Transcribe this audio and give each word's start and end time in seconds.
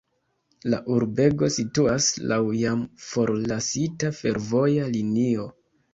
La 0.73 0.77
urbego 0.93 1.49
situas 1.57 2.09
laŭ 2.31 2.39
jam 2.61 2.81
forlasita 3.11 4.11
fervoja 4.23 4.89
linio. 4.97 5.47